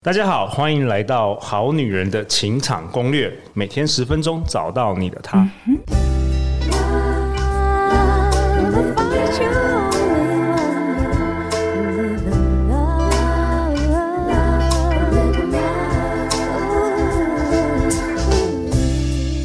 [0.00, 5.38] 大家好，欢迎来到《好女人的情场攻略》，每天十分钟，找到你的他。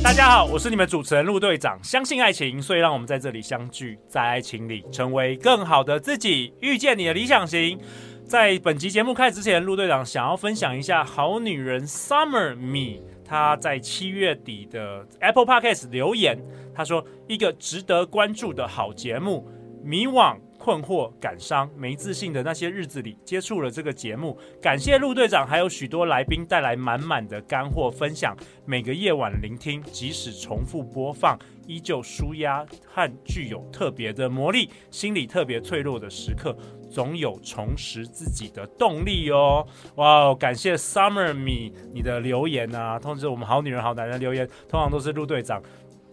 [0.03, 1.79] 大家好，我是你们主持人陆队长。
[1.81, 7.79] 相信爱情，所以让我们在这里相聚，在爱情里成为更好的自己，遇见你的理想型。
[8.25, 16.39] 在本集节目开始之前，陆队长想要分享一下好女人 Summer Me，她在七月底的 Apple Podcast 留言，
[16.73, 19.47] 她说一个值得关注的好节目，
[19.83, 31.37] 迷惘、困惑、感伤、没自信的那些日子里，接触了这个节目，感谢陆队长还有许多来宾带来满满的干货分享，每个夜晚聆听，即使重复播放，
[31.67, 36.55] 依旧舒压和具有特别的魔力，心里特别脆弱的时刻。
[36.89, 39.65] 总有重拾自己的动力哦！
[39.95, 45.59] 哇哦，感谢 Summer 米你的留言啊，通知我们好女人好男人留言，通常都是陆队长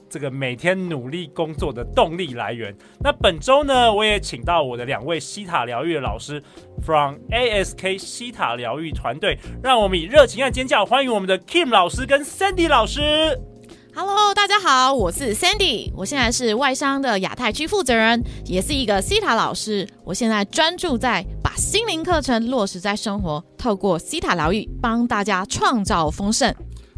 [0.08, 2.74] 这个每天努力工作的动力来源。
[2.98, 6.42] 那本周呢，我也请到我的两位西塔疗愈老师
[6.82, 13.38] ，from ASK 西塔疗愈团队，让我们以热情和尖叫欢迎我们的 Kim 老师跟 Sandy 老师。
[14.02, 19.86] Hello，大家好，我是 Sandy，我现在是外商的亚太区负责人，也是一个希塔老师。
[20.04, 26.50] 我现在专注在把心灵课程落实在生活，透过希塔疗愈帮大家创造丰盛。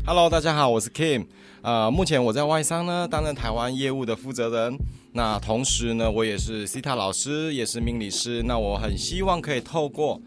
[0.06, 1.26] Hello，大家好，我是 Kim，
[1.62, 4.78] 呃，目前我在外商呢担任台湾业务的负责人，
[5.12, 8.44] 那同时呢，我也是希塔老师，也是命理师。
[8.44, 10.20] 那我很希望可以透过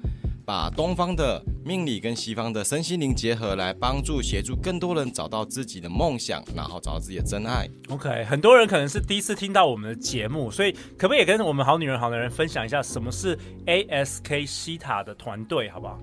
[0.45, 7.67] 把东方的命理跟西方的身心灵结合，来帮助协助更多人找到自己的梦想，然后找到自己的真爱。
[7.89, 15.99] OK，很多人可能是第一次听到我们的节目，所以可不可以跟我们好女人好男人分享一下什么是 ASK 西塔的团队，好不好？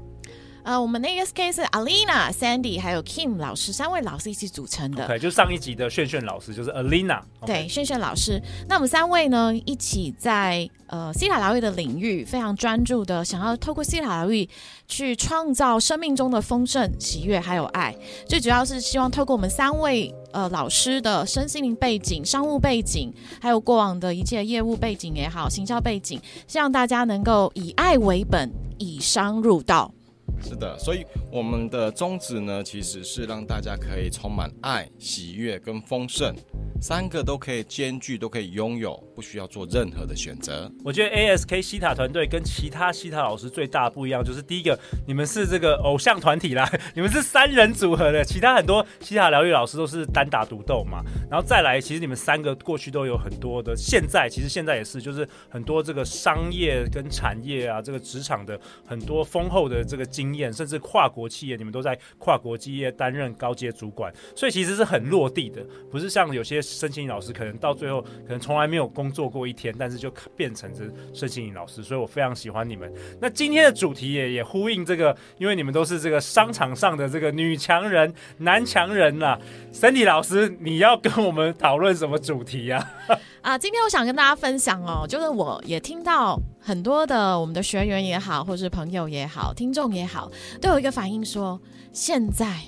[0.64, 5.06] 呃，我们的 ASK 是 Alina、Sandy 还有 Kim 老师三位老师一起组成的。
[5.08, 7.20] 对，就上一集的炫炫老师就是 Alina。
[7.44, 8.40] 对，炫炫老师。
[8.68, 14.48] 那我们三位呢，一起在呃希塔疗愈的领域非常专注的，想要透过希塔疗愈
[14.86, 17.92] 去创造生命中的丰盛、喜悦还有爱。
[18.28, 28.48] 最主要是希望透过我们三位呃老师的身心灵背景、商务背景，还有过往的一切业务背景也好、行销背景，希望大家能够以爱为本，
[28.78, 29.92] 以商入道。
[30.40, 36.34] 是的，所以我们的宗旨呢，其实是让大家可以充满爱、喜悦跟丰盛，
[36.80, 40.70] 三个都可以兼具，都可以拥有，需要做任何的选择。
[40.84, 51.02] 我觉得 ASK 西塔团队跟其他西塔老师最大不一样，就是第一个，你们是这个偶像团体啦， 你们是三人组合的，其他很多西塔疗愈老师都是单打独斗嘛。
[51.30, 60.42] 然后再来，其实你们三个过去都有很多的，现在其实现在也是，就是很多这个商业跟产业啊，这个职场的很多丰厚的这个经验。
[60.52, 71.82] 甚至跨国企业，你们都在跨国企业担任高阶主管，所以其实是很落地的，不是像有些身心灵老师，可能到最后可能从来没有工作过一天，但是就变成这身心颖老师。
[71.82, 72.92] 所以我非常喜欢你们。
[73.20, 79.38] 那今天的主题也也呼应这个，因为你们都是这个商场上的这个女强人、男强人啦。
[79.72, 82.90] Sandy 老师，你要跟我们讨论什么主题呀？
[83.42, 90.30] 啊，今天我想跟大家分享哦，就是我也听到很多的我们的学员也好，或是朋友也好，听众也好，
[90.60, 91.60] 都有一个反应说，
[91.92, 92.60] 现在。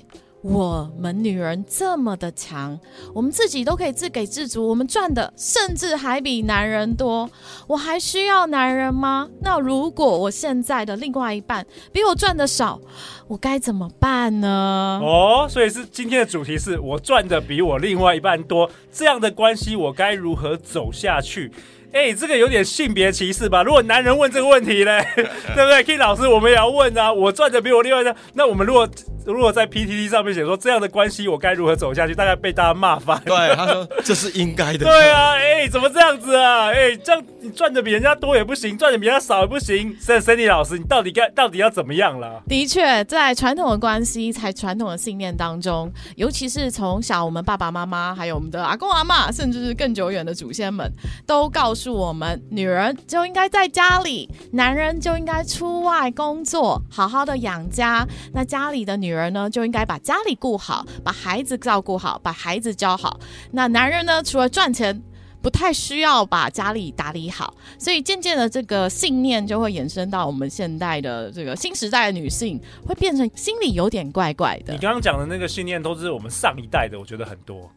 [0.47, 2.79] 我们女人这么的强，
[3.15, 7.27] 我们自己都可以自给自足，我们赚的甚至还比男人多，
[7.65, 9.27] 我还需要男人吗？
[9.41, 12.79] 那如果我现在的另外一半比我赚的少，
[13.27, 15.01] 我该怎么办呢？
[15.03, 21.51] 哦，所以是今天的主题是我赚的比我另外一半多，这样的关系我该如何走下去？
[21.95, 23.63] 哎，这个有点性别歧视吧？
[23.63, 27.11] 如果男人问这个问题嘞， 对不对？King 老师，我们也要问啊。
[27.11, 28.85] 我赚的比我另外一半，那我们如果
[29.25, 32.13] 如果在 PTT 上面写说这样的关系，我该如何走下去？
[32.13, 33.17] 大概被大家骂翻。
[33.25, 34.79] 对，他说这是应该的。
[34.79, 36.67] 对啊，哎，怎么这样子啊？
[36.67, 39.95] 哎，这样你赚的比人家多也不行，赚的比人家少也不行。
[39.97, 42.43] 所以 Sandy 老师，你到底该到底要怎么样了？
[42.45, 50.91] 的确，在传统的关系、才传统的信念当中，尤其是从小我们爸爸妈妈，还有我们的阿公阿嬷，甚至是更久远的祖先们，
[51.25, 51.84] 都告诉。
[51.89, 58.07] 我们女人就应该在家里，男人就应该出外工作，好好的养家。
[58.33, 63.19] 那家里的女人呢，就应该把家里顾好，把孩子照顾好，把孩子教好。
[63.51, 65.01] 那男人呢，除了赚钱，
[65.41, 67.53] 不太需要把家里打理好。
[67.77, 74.73] 所以渐渐的，这个信念就会延伸到我们现代的这个新时代的女性，会变成心里有点怪怪的。
[74.73, 77.69] 你刚刚讲的那个信念，都是我们上一代的，我觉得很多。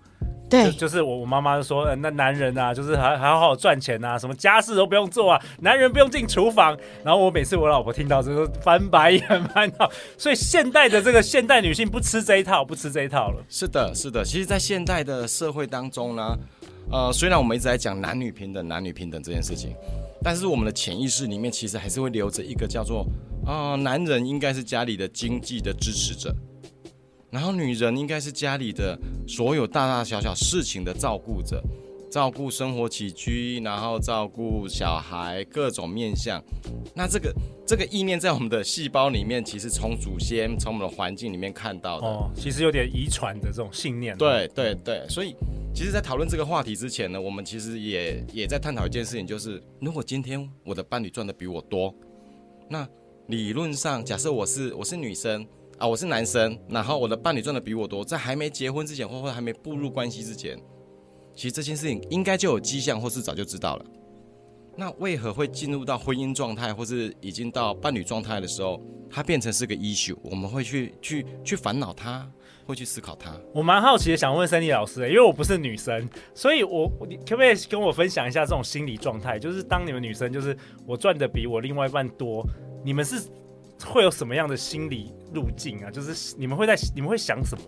[0.48, 6.76] 对，就，就是我我妈妈就说、呃，那男人啊，就是还还好好赚钱啊，什么家事都不用做啊，男人不用进厨房。
[7.04, 13.44] 然后我每次我老婆听到就翻白眼 翻到，所以现代的这个现代女性不吃这一套，不吃这一套了。
[13.48, 14.24] 是的，是的。
[14.24, 16.38] 其实，在现代的社会当中呢，
[16.90, 19.74] 呃，虽然我们一直在讲男女平等、男女平等这件事情，
[20.22, 23.06] 但是我们的潜意识里面其实还是会留着一个叫做
[23.44, 26.34] 啊、呃，男人应该是家里的经济的支持者。
[27.30, 31.62] 然后女人应该是家里的所有大大小小事情的照顾者，
[32.10, 36.42] 照顾生活起居，然后照顾小孩各种面向。
[36.94, 37.30] 那这个
[37.66, 42.06] 这个意念在我们的细胞里面，其实从祖先从我们的环境里面看到的。
[42.06, 44.16] 哦，其实有点遗传的这种信念。
[44.16, 45.36] 对对对，所以
[45.74, 51.94] 其实，在讨论这个话题之前呢，我们其实也也在探讨一件事情，就是如果今天我的伴侣赚的比我多，
[52.70, 52.88] 那
[53.26, 55.46] 理论上假设我是我是女生。
[55.78, 60.58] 啊，我是男生，然后我的伴侣赚的比我多，在还没结婚之前，或或还没步入关系之前，
[61.36, 63.84] 其实这件事情应该就有迹象，或是早就知道了。
[64.76, 70.16] 那为何会进入到婚姻状态，或是已经到伴侣状态的时候，它变成是个 issue？
[70.22, 72.28] 我们会去去去烦恼它，
[72.66, 73.32] 会去思考它。
[73.54, 79.38] 我蛮好奇的，想问 Sandy 老师，因为我不是女生，所以我你可不可以跟我分享一下这种心理状态？
[79.38, 82.44] 就是当你们女生，就是我赚的比我另外一半多，
[82.84, 83.22] 你们是？
[83.86, 85.90] 会有什么样的心理路径啊？
[85.90, 87.64] 就是你们会在你们会想什么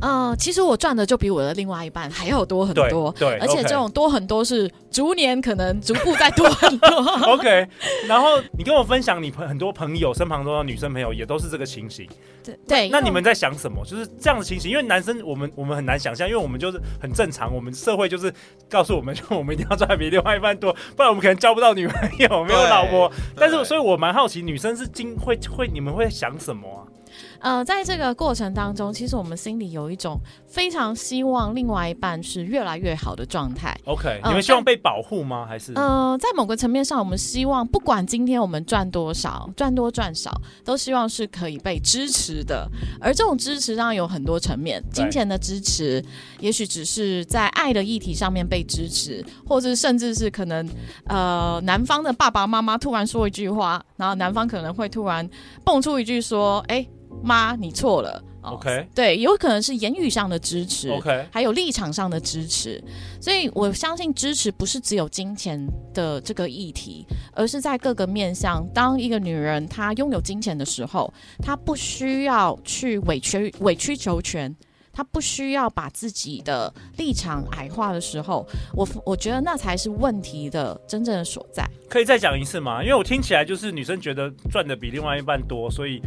[0.00, 0.30] 啊？
[0.30, 6.88] 呃，其实我赚的就比我的另外一半还要多很多，对，对而且这种多很多是逐年可能逐步在多很多。
[7.32, 7.66] OK，
[8.06, 12.08] 然后你跟我分享，你朋很多朋友身旁中的女生朋友也都是这个情形，
[12.44, 12.88] 对对。
[12.90, 13.84] 那你们在想什么？
[13.84, 18.32] 就是这样的情形，因为男生我们我们很难想象，因为我们就是很正常，我们社会就是
[18.68, 23.10] 告诉我们，就 我们一定要赚比另外一半多，不然我们可能交不到女朋友，没有老婆。
[23.36, 26.82] 但是，所以我蛮好奇，女生是经会会你们会想什么啊？
[27.46, 33.72] 呃，在这个过程当中，其实我们心里有一种非常希望另外一半是越来越好的状态。
[33.84, 35.46] OK，你们希望被保护吗？
[35.46, 35.72] 还是？
[35.74, 42.68] 呃，在某个层面上，我们希望不管今天我们赚多少，赚多赚少，都希望是可以被支持的。
[43.00, 46.04] 而这种支持当然有很多层面，金钱的支持，
[46.40, 50.68] 也许只是在爱的议题上面被支持，或者甚至是可能
[51.04, 55.30] 呃，男方的爸爸妈妈突然说一句话，然后男方可能会突然
[55.62, 56.84] 蹦出一句说：“哎。”
[57.24, 58.22] 妈，你错了。
[58.42, 62.80] OK，对，有可能是言语上的支持，OK，还有立场上的支持。
[63.20, 65.60] 所以我相信支持不是只有金钱
[65.92, 68.64] 的这个议题，而是在各个面向。
[68.72, 71.12] 当一个女人她拥有金钱的时候，
[71.42, 74.54] 她不需要去委曲委曲求全，
[74.92, 81.68] 她不需要把自己的立场矮化的时候，我我觉得那才是问题的真正的所在。
[81.88, 82.80] 可以再讲一次吗？
[82.80, 86.00] 因为我听起来就是女生觉得赚的比另外一半多，所以。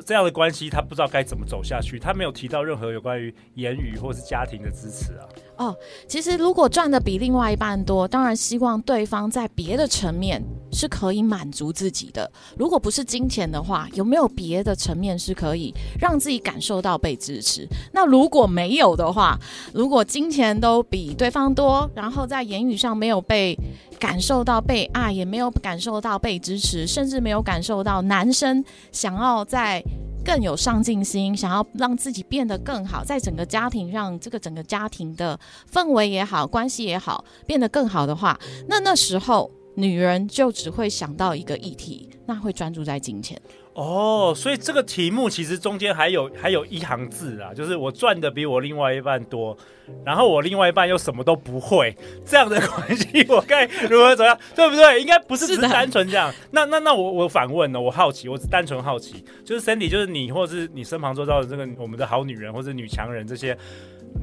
[0.00, 1.98] 这样的关系，他不知道该怎么走下去。
[1.98, 5.26] 他没有提到任何有关于言语或是家庭的支持啊。
[5.56, 5.76] 哦，
[6.08, 10.42] 其实如果赚的比另外一半多，当然希望对方在别的层面
[10.72, 12.30] 是可以满足自己的。
[12.56, 17.68] 如果不是金钱的话，有没有别的层面是可以让自己感受到被支持？
[17.92, 19.38] 那如果没有的话，
[19.74, 23.56] 如果金钱都比对方多，然后在言语上没有被
[24.02, 29.80] 感受到被爱，也没有感受到被支持，甚至没有感受到男生想要在。
[30.24, 35.36] 更有上进心，想要让自己变得更好，在整个家庭让这个整个家庭的
[35.68, 38.38] 氛围也好，关系也好，变得更好的话，
[38.68, 43.36] 那那时候女人就只会想到一个议题，那会专注在金钱。
[43.74, 49.56] 哦，所以这个题目其实中间还有还有一行字啊，就是我赚的比我另外一半多，
[50.04, 55.00] 然后我另外一半又什么都不会，这样的关系我该如何怎样，对不对？
[55.00, 56.30] 应该不是只是单纯这样。
[56.50, 57.80] 那那那我我反问呢？
[57.80, 63.56] 我好奇，我只单纯好奇，就是 Cindy，就是你或者是你身旁周遭的这个我们的好女人或者女强人这些，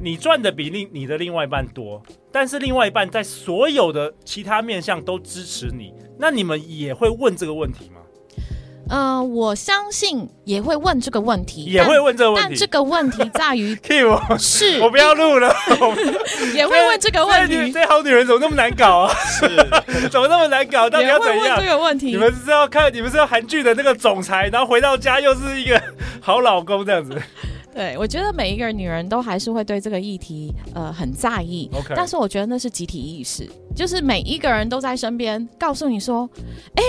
[0.00, 7.99] 你赚的比另你的另外一半多，但是另外一半在所有的其他面向都支持你，那你们也会问这个问题吗？
[8.90, 13.76] 嗯、呃，我相信也会问这个问题，也会问这个问题，但这个问题在于
[14.38, 15.54] 是， 我不要录了，
[16.54, 17.72] 也会问这个问题。
[17.72, 19.14] 这好女人怎么那么难搞啊？
[19.14, 19.46] 是，
[20.10, 20.90] 怎么那么难搞？
[20.90, 21.58] 到底要怎样？
[21.60, 22.06] 这个问题。
[22.06, 25.80] 你们是要看，你们是要韩剧的那个总裁，然后回到家又是一个
[26.20, 27.16] 好老公这样子。
[27.72, 31.70] 对，我觉得每一个女人都还是会对这个议题呃很在意。
[31.72, 36.28] OK，但是我觉得那是集体意识，就是每一个人都在身边告诉你说，
[36.74, 36.82] 哎。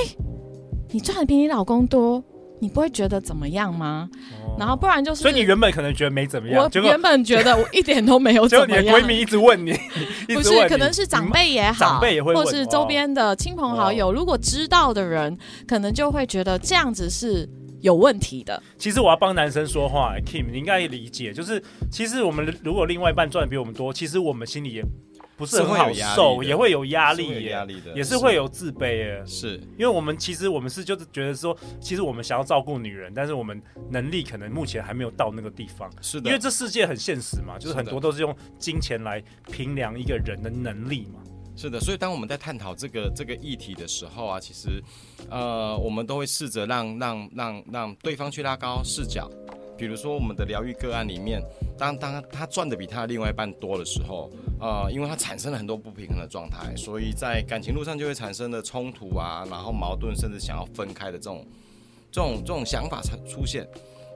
[0.91, 2.23] 你赚的比你老公多，
[2.59, 4.09] 你不会觉得怎么样吗？
[4.45, 8.77] 哦、然后不然就是，所以你原本可能觉得没怎么样，我原本觉得我一点都没有 怎么样。
[8.77, 9.71] 就你的闺蜜一直问你，
[10.27, 17.47] 你不是，可能是长辈也好，长辈也会，或是周边的亲朋好友，哦、如果知道的人，可能就会觉得这样子是
[17.79, 18.61] 有问题的。
[18.77, 24.83] 其实我要帮男生说话，Kim，你应该理解，就是其实我们如果另外一半赚的比我们多，其实我们心里也
[25.41, 29.25] 不是很好受，也会有压力，压力的，也是会有自卑。
[29.25, 35.89] 是因为我们其实我们是就是觉得说，其实我们想要照顾女人，但是我们能力可能目前还没有到那个地方。
[35.99, 39.19] 是的，因为这世界很现实嘛，就是很多都是用金钱来
[39.51, 41.19] 评量一个人的能力嘛。
[41.55, 44.79] 是的，所以当我们在探讨这个这个议题的时候啊，其实，
[45.27, 49.27] 呃，我们都会试着让让让让对方去拉高视角。
[49.81, 51.41] 比如说，我们的疗愈个案里面，
[51.75, 61.43] 当当他赚的比他另外一半多的时候，呃，因为他产生了很多不平衡的状态，所以在感情路上就会产生了冲突啊，然后矛盾，甚至想要分开的这种
[62.11, 63.67] 这种这种想法才出现。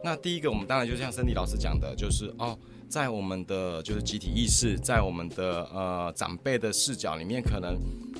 [0.03, 2.55] 那第一个，我们当然就像森迪老师讲的，就是哦。
[2.87, 7.75] 在我们的就是集体意识，在我们的呃长辈的视角里面，可能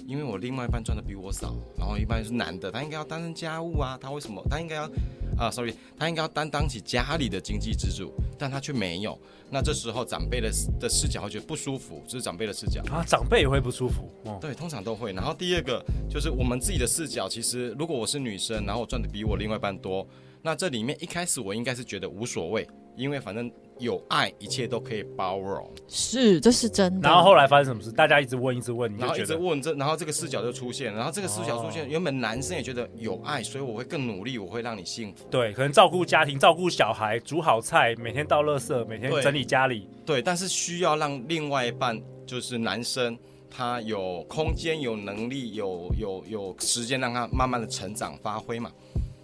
[0.07, 4.89] 因为我另外一半赚的比我少，然后一般是男的，他应该要担任家务啊，他为什么他应该要
[5.38, 9.17] 啊，sorry，他应该要担当起家里的经济支柱，但他却没有。
[9.50, 14.09] 那这时候长辈的的视角会觉得不舒服，这是长辈的视角啊，长辈也会不舒服。
[14.25, 15.12] 哦，对，通常都会。
[15.12, 20.07] 然后第二个就是我们自己的视角，其实如果我是女生，然后我赚的比我另外一半多，
[20.41, 23.51] 那这里面一开始我应该是觉得无所谓，因为反正。
[23.79, 25.70] 有爱，一切都可以包容。
[25.88, 27.10] 是，这是真的。
[27.10, 27.91] 然后后来发生什么事？
[27.91, 35.25] 大家一直问，一直问，然后一直问这，然后这个视角就出现，然后这个视角出现，哦、原本男生也觉得有爱，所以我会更努力，我会让你幸福。
[35.29, 39.88] 对，可能照顾家庭，照顾小孩，煮好菜，每天倒垃圾，每天整理家里。
[40.05, 43.17] 对，对，但是需要让另外一半，就是男生，
[43.50, 48.72] 他有空间、有能力、有有有时间，让他慢慢的成长发挥嘛。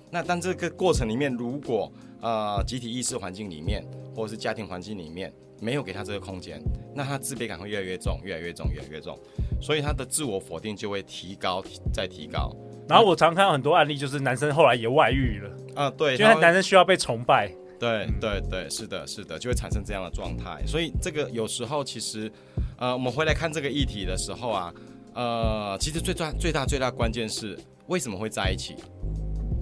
[0.10, 1.90] 那但这个过程里面，如果
[2.22, 3.82] 呃集体意识环境里面，
[4.16, 6.62] 或者是家庭环境里面没有给他这个空间，
[6.96, 9.18] 那他自卑感会越来越重，越来越重，越来越重，
[9.62, 11.64] 所以他的自我否定就会提高，
[11.94, 12.56] 再提高。
[12.90, 17.50] 然后我常看到很多案例，就是男生后来也外遇了啊，对，因为男生需要被崇拜，
[17.80, 20.62] 对对对，是的，是的，就会产生这样的状态。
[20.66, 22.30] 所以这个有时候其实，
[22.78, 24.74] 呃，我们回来看这个议题的时候啊，
[25.14, 28.76] 呃，其实最大最大最大关键是为什么会在一起？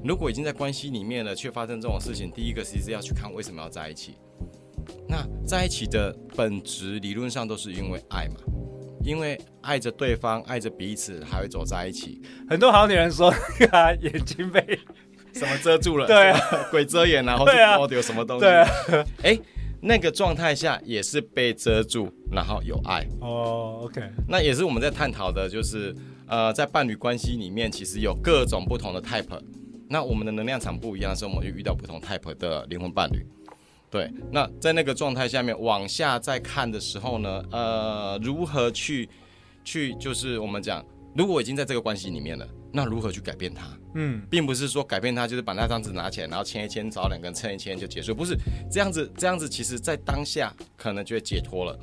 [0.03, 4.15] 如果已经在关系里面了，却发生这种事情，第一个其实要去看为什么要在一起。
[5.07, 8.35] 那在一起的本质理论上都是因为爱嘛，
[9.03, 12.21] 因为爱着对方，爱着彼此，还会走在一起。
[12.49, 13.29] 很多好女人说，
[13.71, 14.61] 啊， 眼睛被
[15.33, 16.07] 什么遮住了？
[16.07, 16.39] 对啊，
[16.71, 17.45] 鬼遮眼啊，或
[17.87, 18.41] 者有什么东西？
[18.41, 18.69] 对啊，
[19.21, 19.41] 哎、欸，
[19.81, 23.05] 那个状态下也是被遮住，然后有爱。
[23.21, 25.93] 哦，OK，那也是我们在探讨的，就是
[26.25, 29.39] 呃，在伴侣关系里面，其实有各种不同的 type。
[29.89, 33.25] 那我们的能量场不一样的时候，我们就遇到不同 type 的灵魂伴侣。
[33.89, 39.09] 对，那在那个状态下面往下再看的时候呢，呃，如何去
[39.63, 43.65] 去就是我们讲，如果已经在这个关系里面了，那如何去改变它？
[43.95, 48.37] 嗯，并不是说改变它就是把那张纸拿起来，然后牵一牵，找两个人签一牵就结束，不是
[48.69, 49.11] 这样子。
[49.17, 51.75] 这样子其实在当下可能就会解脱了。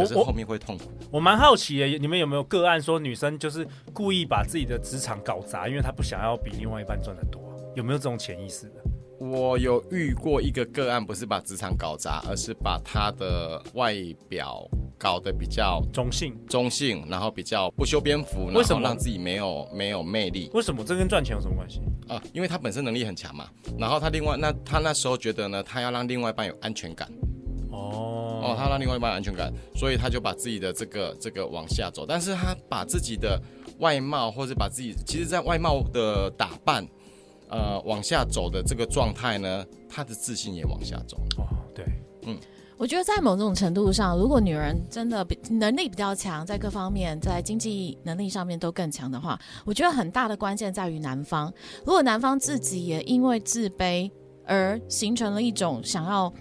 [0.00, 0.84] 可是后面会痛苦。
[1.10, 7.42] 我蛮好奇的，你们有没有个案说女生就是故意把自己的职场搞砸，因为她不想要比另外一半赚得多？
[7.76, 8.82] 有没有这种潜意识的？
[9.18, 13.94] 我有遇过一个个案，不是把职场搞砸，而是把她的外
[14.28, 14.68] 表
[14.98, 20.50] 搞得比较中性，中性，然后比较不修边幅，为什么让自己没有没有魅力？
[20.52, 22.20] 为什么这跟赚钱有什么关系啊？
[22.32, 27.08] 因为她本身能力很强嘛，然后她另外那她那时候觉得呢，她要让另外一半有安全感。
[27.70, 32.04] 哦哦，他让另外一半有安全感，所以他就把自己的这个这个往下走。
[32.04, 33.40] 但是他把自己的
[33.78, 36.84] 外貌，或者把自己，其实在外貌的打扮，
[37.48, 41.16] 呃，往下走的这个状态呢，他的自信也往下走。
[41.38, 41.84] 哦，对，
[42.26, 42.36] 嗯，
[42.76, 51.52] 我觉得在某种程度上，如果女人真的比能力比较强，在各方面，在经济能力上面都更强的话，我觉得很大的关键在于男方。
[51.86, 54.10] 如果男方自己也因为自卑
[54.44, 56.32] 而形成了一种想要。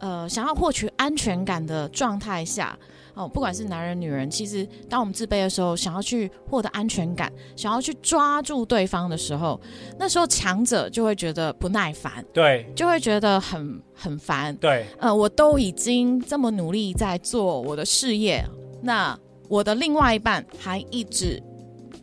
[0.00, 2.76] 呃，想要获取安全感的状态下，
[3.14, 9.60] 哦，不管是男人女人，其实当我们自卑的时候，想要去获得安全感，想要去抓住对方的时候，
[9.98, 18.42] 那时候强者就会觉得不耐烦，对，就会觉得很很烦，对，呃，我都已经这么努力在做我的事业，
[18.82, 21.42] 那我的另外一半还一直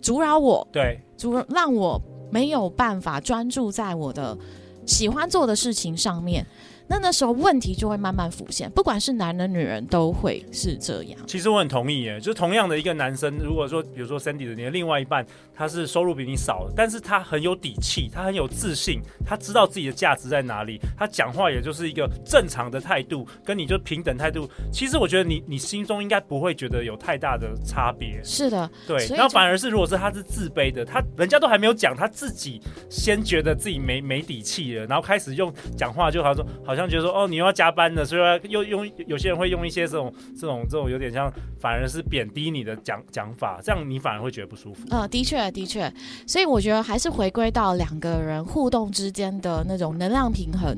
[0.02, 2.00] 阻扰我，对，阻让我
[2.30, 4.38] 没有办法专注在我的
[4.86, 6.46] 喜欢做的事情上面。
[6.88, 11.20] 那那时候问题就会慢慢浮现，不管是男人女人都会是这样。
[11.28, 24.50] 其实我很同意耶，就是同样的一个男生，如果说比如说 Sandy 的你的另外一半，他是收入比你少，但是他很有底气，他很有自信，他知道自己的价值在哪里，他讲话也就是一个正常的态度，跟你就平等态度。
[24.72, 28.22] 其实我觉得你你心中应该不会觉得有太大的差别。
[28.24, 29.06] 是的，对。
[29.08, 44.86] 然后反而是如果是他是自卑的，他人家都还没有讲，他自己先觉得自己没没底气了，然后开始用讲话就好像说，好像觉得说哦，你又要加班了，所以又用有些人会用一些这种这种这种有点像反而是贬低你的讲讲法，这样你反而会觉得不舒服。
[44.92, 45.92] 呃，的确的确，
[46.28, 50.78] 所以我觉得还是回归到两个人互动之间的那种能量平衡。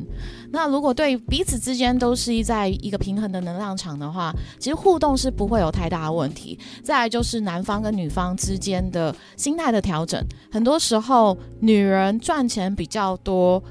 [0.51, 6.57] 那如果对彼此之间都是在一个平衡的能量场的话，其实互动是不会有太大的问题。
[6.83, 13.61] 再来就是男方跟女方之间的心态的调整，很多时候女人赚钱比较多。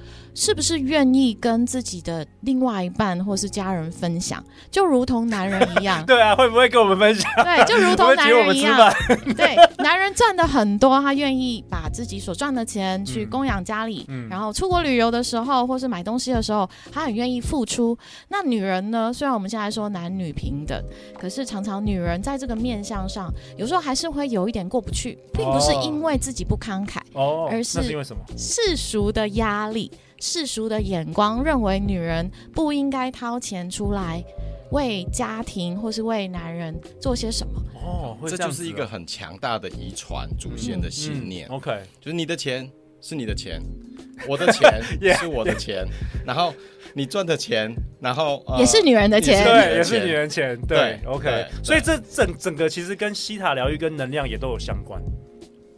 [0.40, 6.00] 是不是愿意跟自己的另外一半或是家人分享，就如同男人一样？
[6.07, 7.28] 对啊，会不会跟我们分享？
[7.42, 8.88] 对，就如同男人一样。
[9.37, 17.99] 对，男人赚的很多，他愿意把自己所赚的钱去供养家里，嗯，然后出国旅游的时候或是买东西的时候，他很愿意付出。
[18.28, 19.12] 那女人呢？
[19.12, 20.80] 虽然我们现在说男女平等，
[21.18, 28.23] 可是常常女人在这个面相上，有时候还是会有一点过不去，并不是因为自己不慷慨，哦，而是因为什么？
[28.37, 29.90] 世俗的压力。
[30.20, 34.25] 世俗的眼光认为女人不应该掏钱出来
[34.72, 37.62] 为家庭或是为男人做些什么。
[37.82, 41.46] 哦，这就是一个很强大的遗传祖先的信念。
[41.48, 42.70] 嗯嗯、OK，就是你的钱
[43.00, 43.62] 是你的钱，
[44.28, 44.82] 我的钱
[45.16, 45.87] 是我的钱，
[46.26, 46.52] 然后
[46.92, 51.46] 你赚的钱，然后、呃、也是女人的钱，对，也是女人钱，对，，OK。
[51.62, 55.00] 所以这整整个其实跟西塔疗愈跟能量也都有相关。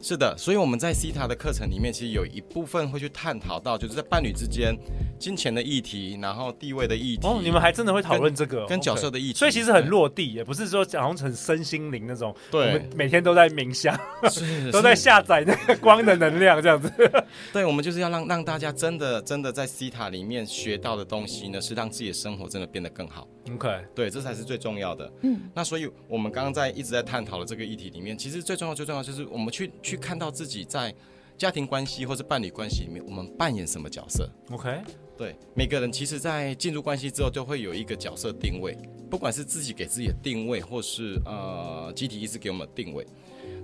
[0.02, 4.74] 是的，所以我们在西塔的课程里面，其实有一部分会去探讨到，就是在伴侣之间
[5.18, 7.26] 金钱的议题，然后地位的议题。
[7.26, 12.34] 哦，你们还真的会讨论这个跟角色的议题，所以其实很落地，也不是说讲成身心灵那种。
[12.50, 13.98] 对，我们每天都在冥想，
[14.72, 16.90] 都在下载那个光的能量，这样子。
[17.52, 23.28] 对，我们就是要让让大家真的真的在西塔里面学到的东西呢，是让自己的生活真的变得更好。
[23.52, 25.12] OK，对，这才是最重要的。
[25.22, 30.64] 嗯，那所以我们刚刚在一直在探讨的这个议题里面，其实最重要最重要就是我们去去看到自己。
[30.64, 30.94] 在
[31.36, 34.78] 家庭关系或者伴侣关系里面，我们扮演什么角色？OK，
[35.16, 38.76] 对，每个人其实，在进入关系之后，就会有一个角色定位，
[39.10, 43.04] 不管是自己给自己的定位，或是呃集体意识给我们的定位。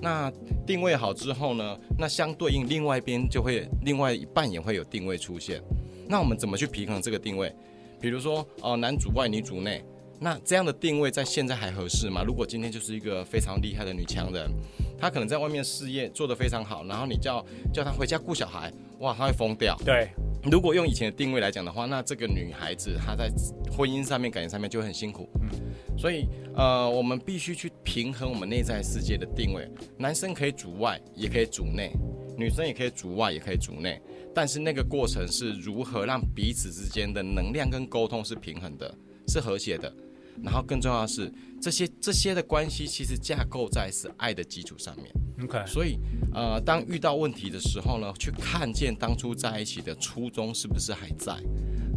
[0.01, 0.33] 那
[0.67, 5.63] 定位好之后呢，那相对应另外一边就会另外一半也会有定位出现。
[6.09, 7.55] 那我们怎么去平衡这个定位？
[8.01, 9.85] 比如说，呃，男主外女主内。
[10.19, 12.25] 那这样的定位在现在还合适吗？
[12.27, 14.51] 如果今天就是一个非常厉害的女强人，
[14.99, 19.77] 她可能在外面事业做得非常好，然后你叫叫他回家顾小孩，哇，他会疯掉。
[19.85, 20.09] 对，
[20.51, 23.31] 如果用以前的定位来讲的话，那这个女孩子她在
[23.71, 25.29] 婚姻上面、感情上面就会很辛苦。
[25.43, 29.69] 嗯，所以呃，我们必须去平衡我们内在世界的定位。
[29.99, 31.91] 男生可以主外，也可以主内；
[32.39, 34.01] 女生也可以主外，也可以主内。
[34.35, 38.95] 但是那个过程是如何让彼此之间的能量跟沟通是平衡的，
[39.29, 39.93] 是和谐的。
[40.43, 45.11] 然后更重要的是，这些这些的关系其实架构在是爱的基础上面。
[45.43, 45.99] OK，所以
[46.33, 51.37] 呃，当遇到问题的时候呢，去看见当初在一起的初衷是不是还在，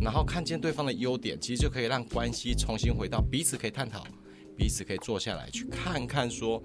[0.02, 4.06] 然后看见对方的优点，其实就可以让关系重新回到彼此可以探讨，
[4.58, 6.62] 彼此可以坐下来去看看说，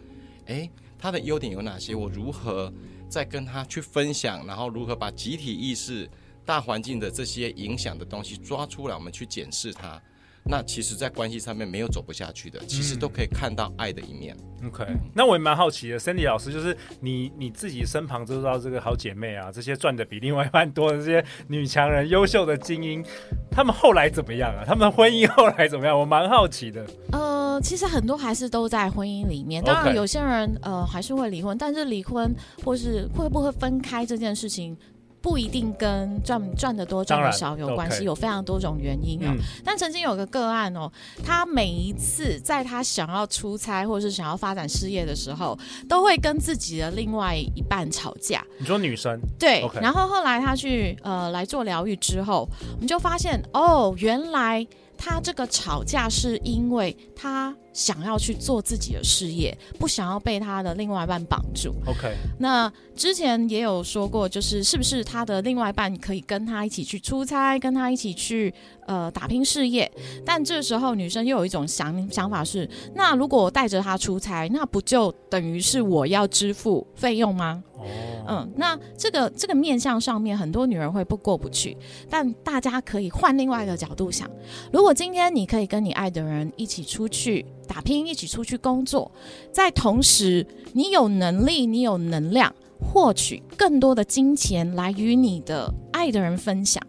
[0.46, 1.94] 诶，他的优点有哪些？
[1.94, 2.72] 我如何
[3.08, 4.44] 再跟他去分享？
[4.46, 6.10] 然后如何把集体意识、
[6.44, 10.02] 大环境的这些影响的东西抓出来，我们去检视它。
[10.46, 14.36] 那其实，在关系上面没有走不下去的，其实都可以看到爱的一面。
[14.60, 23.02] 嗯、OK，那我也蛮好奇的，Sandy 老师，就是你你自己身旁知道这个好姐妹啊，这些赚的比另外一半多的这些女强人、优秀的精英，
[23.50, 24.64] 他们后来怎么样啊？
[24.66, 25.98] 他们婚姻后来怎么样？
[25.98, 26.84] 我蛮好奇的。
[27.12, 34.76] 呃，其实很多还是都在婚姻里面，当然有些人、呃还是会离婚，但是离婚或是会不会分开这件事情。
[35.24, 39.38] 不一定跟赚赚的多赚的少有关系，有非常多种原因哦、嗯。
[39.64, 40.92] 但曾经有个个案哦，
[41.24, 45.58] 他每一次在他想要出差或是想要发展事业的时候，
[45.88, 48.44] 都会跟自己的另外一半吵架。
[48.58, 49.18] 你说女生？
[49.38, 49.66] 对。
[49.80, 54.66] 然后后来他去呃来做疗愈之后，我们就发现哦，原来。
[55.04, 61.74] 他这个吵架是因为他想要去做自己的事业，不想要被他的另外一半绑住。
[61.84, 68.52] OK，那之前也有说过，就是是不是他的另外一半可以跟他一起去出差，跟他一起去
[68.86, 69.90] 呃打拼事业？
[70.24, 77.62] 但这时候女生又有一种想想法是，那如果我带着他出差，那不就等于是我要支付费用吗？
[77.74, 77.84] 哦。
[78.26, 81.76] 嗯，那这个这个面相上面，很多女人会不过不去，
[82.08, 84.30] 但大家可以换另外一个角度想，
[84.72, 89.10] 如果今天你可以跟你爱的人一起出去打拼，一起出去工作，
[89.52, 96.82] 在同时你有能力，你有能量获取更多的金钱来与你的爱的人分享。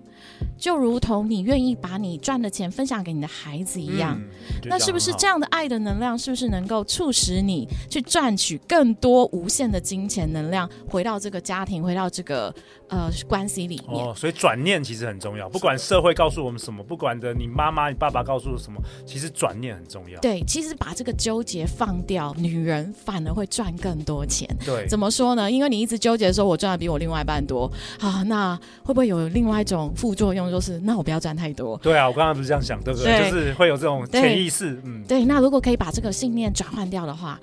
[0.65, 4.28] 就如同你愿意把你赚的钱分享给你的孩子一样，嗯、
[4.63, 12.51] 那是不是这样的爱的能量，是不是能够促使你去赚取更多无限的金钱能量，回到这个家庭，回到这个
[12.88, 14.04] 呃关系里面？
[14.04, 15.47] 哦，所以转念其实很重要。
[15.47, 20.19] 不管社会告诉我们什么，不管的你妈妈、你爸爸告诉我什么，其实转念很重要。
[20.19, 24.49] 对，其实把这个纠结放掉，女人反而会赚更多钱。
[24.65, 25.51] 对，怎么说呢？
[25.51, 30.54] 因为你一直纠结说，我赚的比我另外一半多啊，那会不会有另外一种副作用？
[30.55, 31.77] 就是，那我不要赚太多。
[31.79, 33.17] 对啊，我刚刚不是这样想，对不对？
[33.17, 34.79] 对，就是会有这种潜意识。
[34.85, 35.25] 嗯，对。
[35.25, 37.37] 那如果可以把这个信念转换掉的话，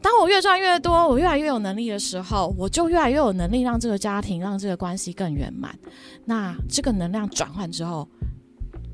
[0.00, 5.78] 当我越赚越多，我越来越有能力的时候，我就越来越有能力让这个家庭、让这个关系更圆满。
[6.24, 8.08] 那这个能量转换之后。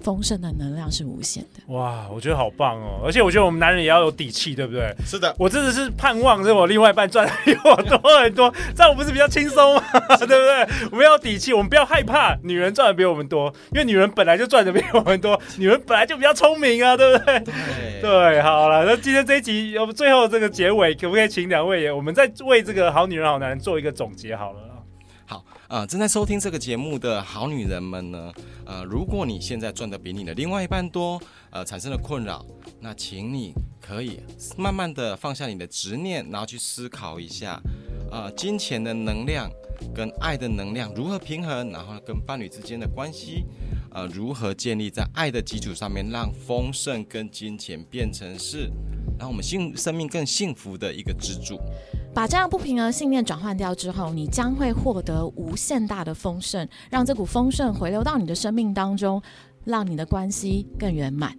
[0.02, 1.72] 丰盛的能量是无限的。
[1.74, 3.00] 哇，我觉得好棒哦！
[3.04, 4.94] 而且我觉得我们男人也要有底气，对不对？
[5.04, 9.82] 是的，我真的是盼望着我另外一半赚的比我多很多， 这样我不是比较轻松吗？
[10.18, 10.68] 对不对？
[10.90, 17.40] 我们要有底气，我们不要害怕女人赚的比我们多，因为女人本来就赚的比我们多， 女人本来就比较聪明啊，对不对？
[17.40, 24.58] 对，对，好了，那今天这一集，我们最后这个结尾，可不可以请两位也，我们再为这个好女人好男人做一个总结好了？
[25.70, 28.32] 啊、正在收听这个节目的好女人们呢，
[28.66, 32.44] 呃，如果你现在赚的比你的另外一半多，呃，产生了困扰，
[32.80, 34.18] 那请你可以
[34.58, 37.60] 慢慢的放下你的执念，然后去思考一下，
[38.10, 39.48] 呃，金钱的能量
[39.94, 43.44] 跟爱的能量如何平衡，然后跟伴侣之间的关系，
[43.92, 48.68] 呃，如何建立在爱的基础上面，让丰盛跟金钱变成是
[49.16, 51.60] 让我们幸生命更幸福的一个支柱。
[52.12, 59.22] 把这样不平衡信念转换掉之后，你将会获得无限大的丰盛，让这股丰盛回流到你的生命当中，
[59.64, 61.34] 让你的关系更圆满。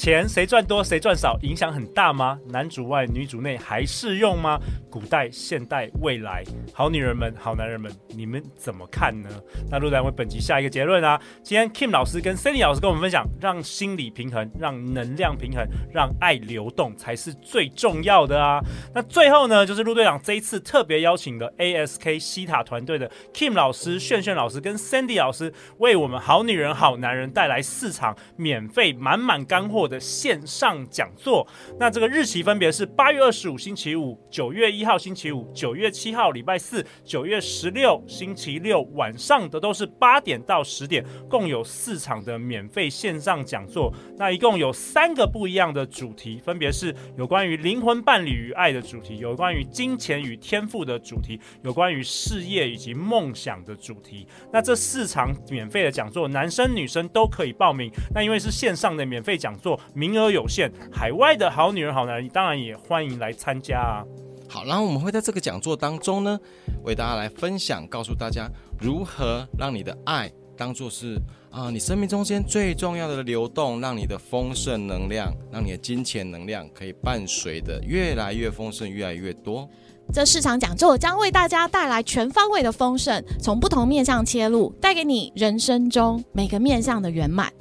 [0.00, 2.38] 钱谁赚多谁赚少影响很大吗？
[2.48, 4.58] 男主外女主内还适用吗？
[4.90, 9.28] 古代、现代、未来，好女人们、好男人们，你们怎么看呢？
[9.70, 11.20] 那陆队为本集下一个结论啊！
[11.42, 18.58] 今天 Kim 老师跟 Sandy 老师跟我们分享，让心理平衡，让能量平衡，让爱流动才是最重要的啊！
[18.94, 31.46] 那最后呢，就是陆队长这一次特别邀请的 ASK 西塔团队的 Kim 老师、炫炫老师跟 Sandy 老师，为我们好女人、好男人带来四场免费满满干货的线上讲座，
[31.78, 43.92] 那这个日期分别是八月二十五星期五、九月一号星期五、九月七号礼拜四、九月十六星期六晚上的都是八点到十点，共有四场的免费线上讲座。
[44.16, 54.26] 那一共有三个不一样的主题，分别是有关于灵魂伴侣与爱的主题，有关于金钱与天赋的主题，有关于事业以及梦想的主题。
[54.52, 57.90] 那这四场免费的讲座，男生女生都可以报名。
[58.14, 64.04] 那因为是线上的免费讲座，名额有限，海外的好女人、好男人当然也欢迎来参加啊。
[64.48, 66.38] 好，然后我们会在这个讲座当中呢，
[66.82, 71.14] 为大家来分享，告诉大家如何让你的爱当做是
[71.50, 79.68] 啊、呃，你生命中间最重要的流动，让你的丰盛能量，让你的金钱能量可以伴随的越来越丰盛，越来越多。
[80.12, 87.52] 这四场讲座将为大家带来全方位的丰盛，从不同面向切入，带给你人生中每个面向的圆满。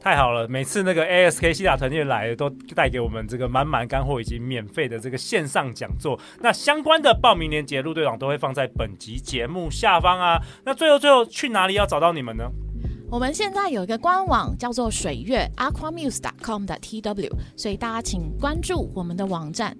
[0.00, 6.18] 太好了，每次那个 ASK 西塔团队来都带给我们这个满满干货以及免费的这个线上讲座。
[6.40, 10.40] 那相关的报名链接，陆队长都会放在本集节目下方啊。
[10.64, 12.44] 那最后最后去哪里要找到你们呢？
[13.10, 19.76] 我们现在有一个官网叫做水月 aquamuse.com 的 tw，所以大家请关注我们的网站。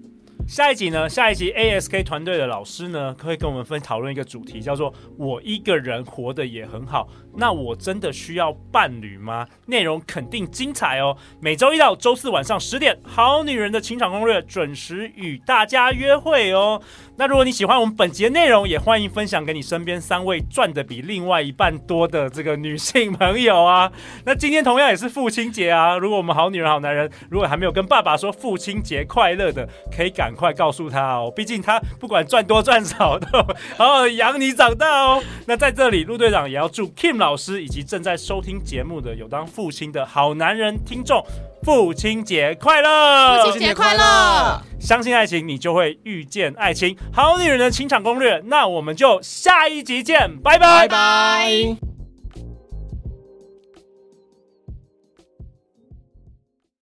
[0.49, 1.07] 下一集呢？
[1.07, 7.07] 下一集 ASK 团队的老师呢，会跟我们分讨论一个主题，叫做“我一个人活得也很好”。
[7.37, 9.45] 那我真的需要伴侣吗？
[9.67, 11.15] 内容肯定精彩哦！
[11.39, 16.81] 每周一到周四晚上十点，《好女人的情场攻略》准时与大家约会哦。
[17.15, 23.91] 那如果你喜欢我们本集的内容，也欢迎分享给你身边三位赚的比另外一半多的这个女性朋友啊。
[24.25, 25.95] 那今天同样也是父亲节啊！
[25.95, 31.31] 如果我们好女人、好男人，如果还没有跟爸爸说父亲节快乐的，可以赶快告诉他哦。
[31.35, 33.39] 毕竟他不管赚多赚少，都
[33.77, 35.21] 好好养你长大哦。
[35.45, 41.23] 那在这里，陆队长也要祝 Kim 老师以及正在收听节目的有当父亲的好男人听众，
[41.63, 43.45] 父亲节快乐！
[43.45, 44.61] 父亲节快乐！
[44.79, 46.95] 相信爱情，你就会遇见爱情。
[47.11, 51.88] 好女人的情场攻略，那我们就下一集见，拜拜拜拜。